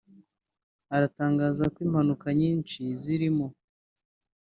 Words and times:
aratangaza 0.95 1.63
ko 1.73 1.77
impanuka 1.87 2.27
nyinshi 2.39 2.81
zirimo 3.01 3.45